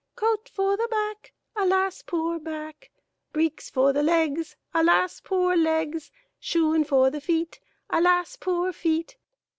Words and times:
Coat 0.15 0.49
for 0.51 0.75
the 0.77 0.87
back, 0.87 1.31
alas 1.55 2.01
poor 2.01 2.39
back! 2.39 2.89
Breeks 3.31 3.69
for 3.69 3.93
the 3.93 4.01
legs, 4.01 4.55
alas 4.73 5.21
poor 5.23 5.55
legs! 5.55 6.11
Shoen 6.41 6.83
for 6.87 7.11
the 7.11 7.21
feet, 7.21 7.59
alas 7.91 8.35
poor 8.35 8.73
feet 8.73 9.15